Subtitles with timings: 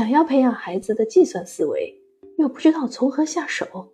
[0.00, 1.94] 想要培养孩子的计算思维，
[2.38, 3.86] 又不知道从何下手，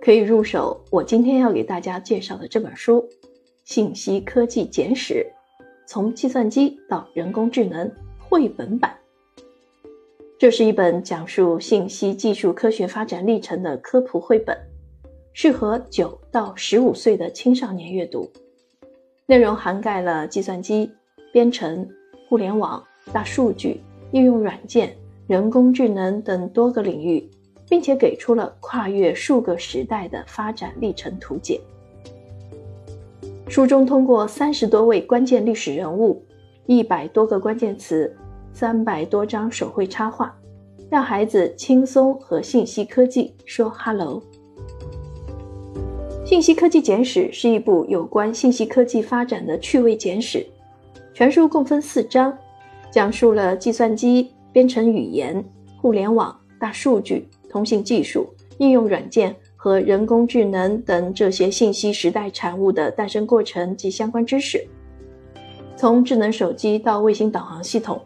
[0.00, 3.08] 可以入手我今天要给大家介绍的这本书
[3.62, 5.24] 《信息科技简史：
[5.86, 8.98] 从计算机到人工智能》绘本版。
[10.40, 14.58] 这是一本讲述信息技术科学发展历程的科普绘本，
[15.32, 18.28] 适合九到十五岁的青少年阅读。
[19.26, 20.90] 内容涵盖了计算机、
[21.32, 21.88] 编程、
[22.28, 22.82] 互联网、
[23.12, 23.80] 大数据。
[24.14, 24.94] 应用软件、
[25.26, 27.28] 人工智能等多个领域，
[27.68, 31.60] 并且给出了跨越数个时代的发展历程图解。
[33.48, 36.24] 书中通过三十多位关键历史人物、
[36.66, 38.16] 一百多个关键词、
[38.52, 40.32] 三百多张手绘插画，
[40.88, 44.22] 让孩子轻松和信息科技说 “hello”。
[46.24, 50.46] 《信息科技简史》是一部有关信息科技发展的趣味简史，
[51.12, 52.32] 全书共分四章。
[52.94, 55.44] 讲述了计算机、编程语言、
[55.82, 58.24] 互联网、大数据、通信技术、
[58.58, 64.64] 应用软件和人工智能等这些信息时代产物的诞生过程及相关知识。
[65.74, 68.00] 从智能手机到卫星导航系统，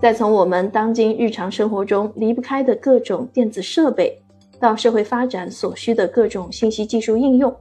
[0.00, 4.18] 再从我们当今日常生活中离不开的各种电子设备，
[4.58, 7.54] 到社会发展所需的各种信息技术应用，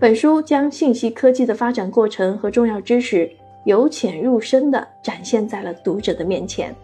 [0.00, 3.30] 本书将信息科技的发展过程和重要知识。
[3.64, 6.74] 由浅入深地展现在了读者的面前。